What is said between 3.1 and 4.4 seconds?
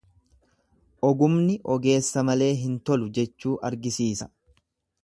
jechuu argisiisa.